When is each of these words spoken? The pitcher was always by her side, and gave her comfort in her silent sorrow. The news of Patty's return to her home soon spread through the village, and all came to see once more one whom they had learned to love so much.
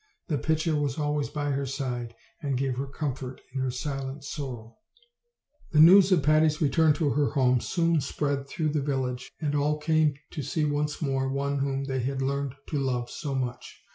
The 0.29 0.39
pitcher 0.39 0.75
was 0.75 0.97
always 0.97 1.29
by 1.29 1.51
her 1.51 1.67
side, 1.67 2.15
and 2.41 2.57
gave 2.57 2.75
her 2.77 2.87
comfort 2.87 3.39
in 3.53 3.61
her 3.61 3.69
silent 3.69 4.23
sorrow. 4.23 4.77
The 5.73 5.79
news 5.79 6.11
of 6.11 6.23
Patty's 6.23 6.59
return 6.59 6.93
to 6.93 7.11
her 7.11 7.29
home 7.29 7.59
soon 7.61 8.01
spread 8.01 8.47
through 8.47 8.69
the 8.69 8.81
village, 8.81 9.29
and 9.39 9.53
all 9.53 9.77
came 9.77 10.15
to 10.31 10.41
see 10.41 10.65
once 10.65 11.03
more 11.03 11.29
one 11.29 11.59
whom 11.59 11.83
they 11.83 11.99
had 11.99 12.19
learned 12.23 12.55
to 12.69 12.79
love 12.79 13.11
so 13.11 13.35
much. 13.35 13.79